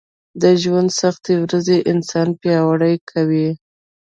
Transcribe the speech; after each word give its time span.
د 0.41 0.43
ژونــد 0.61 0.91
سختې 1.01 1.33
ورځې 1.43 1.77
انـسان 1.91 2.27
پـیاوړی 2.39 2.95
کوي 3.11 3.49